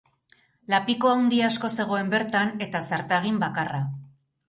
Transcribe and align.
Lapiko 0.73 1.11
handi 1.17 1.43
asko 1.49 1.71
zegoen 1.77 2.11
bertan 2.17 2.57
eta 2.71 2.85
zartagin 2.93 3.43
bakarra. 3.49 3.89